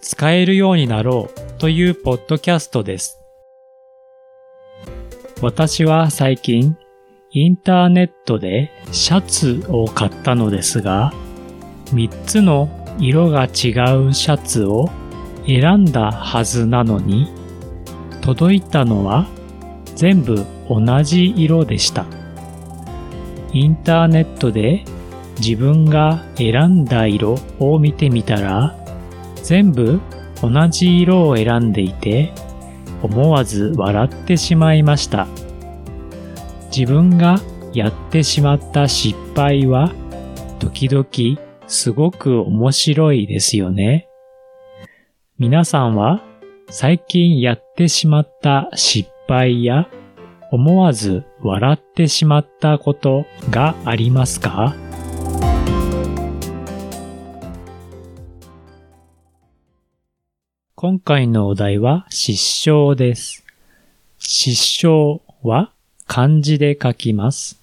[0.00, 3.20] 使えるようになろうというポッドキャストです。
[5.42, 6.76] 私は最近
[7.32, 11.12] インターネットでシャツを買ったのですが、
[11.92, 12.68] 3つの
[12.98, 14.90] 色が違うシャツを
[15.46, 17.28] 選んだはずなのに、
[18.20, 19.26] 届いたのは
[19.94, 22.06] 全部同じ色でした。
[23.52, 24.84] インターネットで
[25.38, 28.76] 自分が選んだ色を見てみたら、
[29.42, 30.00] 全部
[30.42, 32.32] 同じ色を選んでいて、
[33.02, 35.26] 思わず笑ってしまいました。
[36.74, 37.40] 自分が
[37.72, 39.92] やってしまった失敗は、
[40.58, 44.08] 時々すごく面白いですよね。
[45.38, 46.22] 皆さんは
[46.68, 49.88] 最近やってしまった失敗や
[50.52, 54.74] 思わず笑ってしまったことがありますか？
[60.82, 63.44] 今回のお題は失笑です。
[64.18, 65.70] 失笑は
[66.06, 67.58] 漢字で書きます。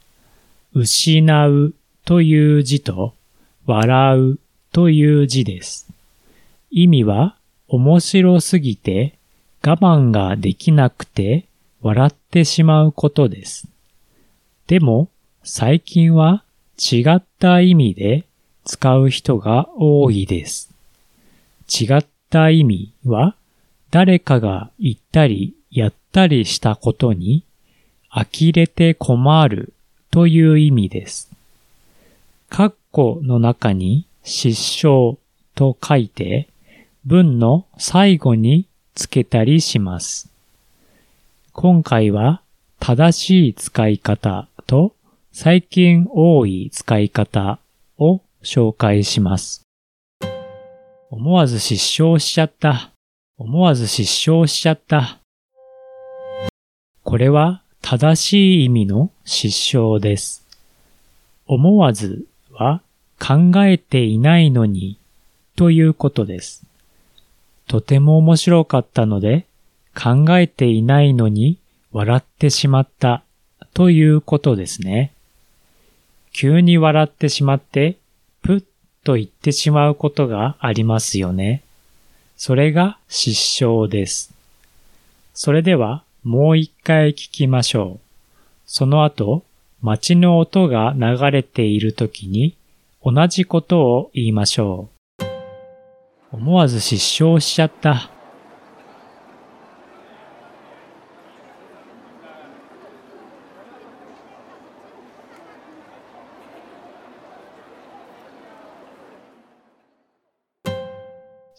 [0.76, 1.74] 失う
[2.06, 3.16] という字と
[3.66, 4.40] 笑う
[4.72, 5.88] という字です。
[6.70, 7.36] 意味は
[7.68, 9.16] 面白すぎて
[9.66, 11.46] 我慢ができなくて
[11.82, 13.68] 笑ってしまうことです。
[14.68, 15.10] でも
[15.42, 16.44] 最近は
[16.78, 18.26] 違った意味で
[18.64, 20.72] 使う人が多いです。
[21.68, 23.36] 違っった意味は、
[23.90, 27.44] 誰かが言ったりやったりしたことに
[28.10, 29.74] 呆れて困る
[30.12, 31.32] という意味です。
[32.50, 35.18] 括弧の中に失笑
[35.56, 36.50] と書いて
[37.06, 40.30] 文の最後につけたりします。
[41.54, 42.42] 今回は
[42.80, 44.94] 正しい使い方と
[45.32, 47.60] 最近多い使い方
[47.98, 49.67] を紹介します。
[51.10, 52.92] 思わず失笑しちゃった。
[53.38, 55.20] 思わず失笑しちゃった。
[57.04, 60.46] これは正しい意味の失笑です。
[61.46, 62.82] 思わずは
[63.20, 64.98] 考えていないのに
[65.56, 66.66] ということです。
[67.68, 69.46] とても面白かったので
[69.96, 71.58] 考えていないのに
[71.94, 73.24] 笑ってしまった
[73.74, 75.14] ということですね。
[76.34, 77.96] 急に笑ってしまって
[78.42, 78.64] プッ
[79.08, 81.64] と言ってしまうことがありますよね。
[82.36, 84.34] それが失笑です。
[85.34, 88.00] それではもう一回聞きましょう。
[88.66, 89.46] その後、
[89.82, 92.58] 街の音が流れている時に
[93.02, 94.90] 同じことを言いましょ
[95.22, 95.26] う。
[96.34, 98.17] 思わず失笑しちゃった。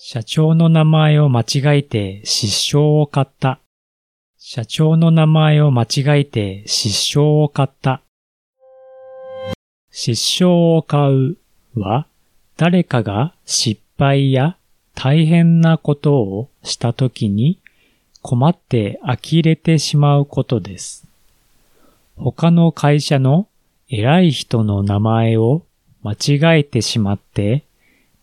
[0.00, 3.58] 社長の名前を間違えて失笑を買った。
[4.38, 8.00] 社長の名前を間違えて失笑を買った。
[9.90, 11.36] 失笑を買う
[11.74, 12.06] は
[12.56, 14.56] 誰かが失敗や
[14.94, 17.58] 大変なことをしたときに
[18.22, 21.08] 困って呆れてしまうことです。
[22.14, 23.48] 他の会社の
[23.88, 25.64] 偉い人の名前を
[26.04, 27.64] 間違えてしまって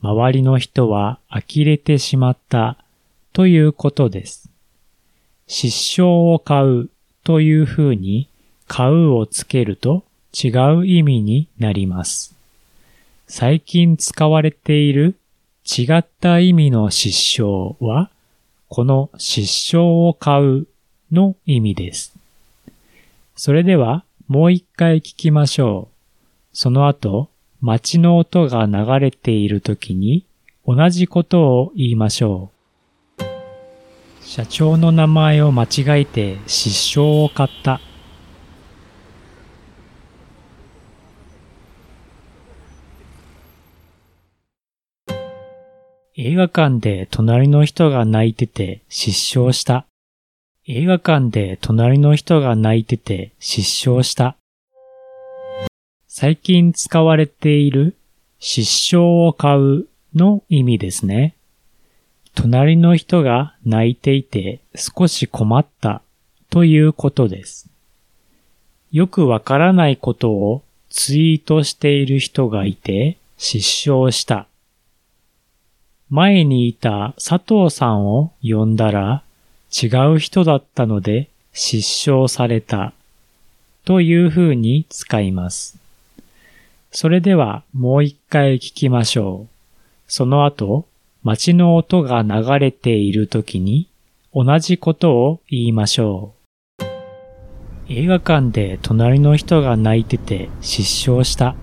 [0.01, 2.77] 周りの人は呆れてしまった
[3.33, 4.49] ということです。
[5.47, 6.89] 失笑を買う
[7.23, 8.29] というふうに
[8.67, 12.35] 買うをつけると違う意味になります。
[13.27, 15.15] 最近使われている
[15.65, 18.09] 違った意味の失笑は
[18.69, 20.67] この失笑を買う
[21.11, 22.13] の意味です。
[23.35, 25.95] それではもう一回聞きましょう。
[26.57, 27.29] その後、
[27.65, 30.27] 街の音が流れている時に
[30.67, 32.51] 同じことを言いましょ
[33.19, 33.23] う。
[34.23, 37.81] 社長の名前を間違えて失笑を買った。
[46.15, 49.87] 映画館で隣の人が泣いてて失笑した。
[50.67, 54.37] 映画館で隣の人が泣いてて失笑した。
[56.17, 57.93] 最近使われている
[58.39, 59.85] 失笑を買う
[60.15, 61.35] の意味ですね。
[62.35, 66.01] 隣の人が泣いていて少し困った
[66.49, 67.69] ということです。
[68.93, 74.47] よくわからないことをツイートしている人がいて失笑した。
[76.09, 79.21] 前にいた佐藤さんを呼んだら
[79.69, 82.93] 違う人だったので失笑された
[83.83, 85.84] という風に使います。
[86.97, 89.53] それではもう一回聞きましょう。
[90.07, 90.87] その後、
[91.23, 93.89] 街の音が流れている時に
[94.33, 96.35] 同じことを言いましょ
[96.79, 96.83] う。
[97.89, 101.57] 映画館で隣の人が泣いてて失笑した。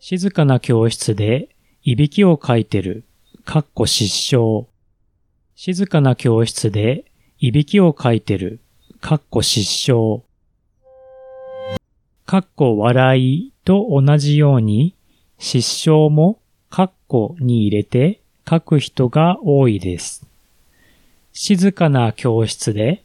[0.00, 1.50] 静かな教室で
[1.82, 3.04] いびきをかいてる、
[3.44, 4.71] かっこ失笑。
[5.64, 7.04] 静かな教室で
[7.38, 8.58] いびきをかいてる、
[9.00, 10.22] かっこ失笑。
[12.26, 14.96] かっこ笑いと同じように、
[15.38, 18.18] 失笑もかっこに入れて
[18.50, 20.26] 書く人が多いです。
[21.32, 23.04] 静かな教室で、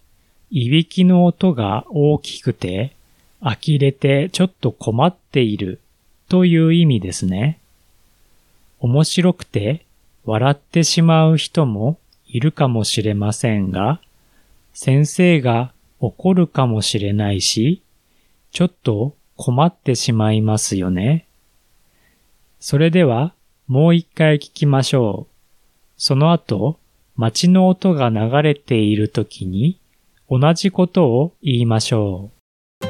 [0.49, 2.95] いびきの音が大きくて、
[3.39, 5.79] 呆れてちょっと困っている
[6.27, 7.59] という意味ですね。
[8.79, 9.85] 面白くて
[10.25, 14.01] 笑ってしまう人もいるかもしれませんが、
[14.73, 17.81] 先生が怒るかもしれないし、
[18.51, 21.27] ちょっと困ってしまいますよね。
[22.59, 23.33] それでは
[23.67, 25.33] もう一回聞きましょう。
[25.97, 26.79] その後、
[27.15, 29.79] 街の音が流れている時に
[30.29, 32.31] 同じことを言いましょ
[32.81, 32.85] う。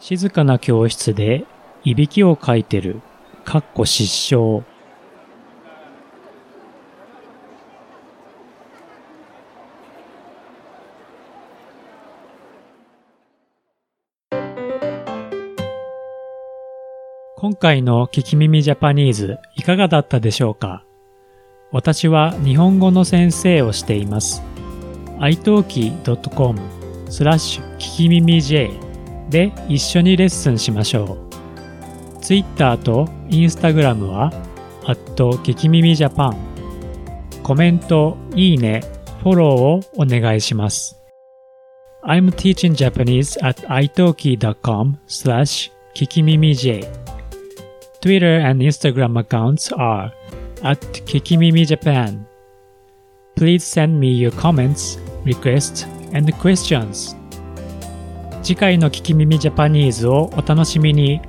[0.00, 1.44] 静かな教室で
[1.84, 3.00] いびきをかいてる、
[3.44, 4.64] かっこ失笑。
[17.40, 20.84] 今回の聞き耳ジャパニーズいかがだったでしょうか？
[21.72, 24.42] 私は日本語の先生をしています。
[25.20, 26.60] italki.com
[27.08, 28.70] スラッシュ聞き耳 J
[29.30, 31.16] で一緒にレッスンしましょ
[32.18, 32.20] う。
[32.20, 34.30] Twitter と Instagram は、
[34.84, 36.36] アット聞き耳ジャパン。
[37.42, 38.82] コメント、いいね、
[39.22, 41.02] フォローをお願いします。
[42.04, 46.86] I'm teaching Japanese at italki.com slash 聞き耳 J
[48.00, 50.10] Twitter and Instagram accounts are
[50.62, 52.26] at Kikimimi Japan.
[53.36, 57.14] Please send me your comments, requests, and questions.
[58.42, 61.20] 次回の聞き耳ジャパニーズをお楽しみに。